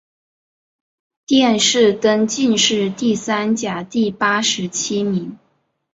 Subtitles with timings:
[1.27, 5.37] 殿试登进士第三甲第八十七名。